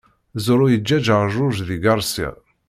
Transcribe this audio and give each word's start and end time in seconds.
Zoro 0.43 0.65
yeǧǧa-d 0.71 1.07
rrjuj 1.23 1.57
deg 1.67 1.79
Garcia. 1.83 2.29